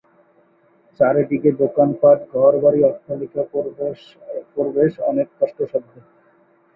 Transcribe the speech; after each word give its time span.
চার 0.99 1.15
দিকে 1.29 1.49
দোকানপাট, 1.61 2.17
ঘরবাড়ি, 2.33 2.79
অট্টালিকা 2.83 3.41
প্রবেশ 4.53 4.91
অনেক 5.09 5.27
কষ্টসাধ্য। 5.39 5.93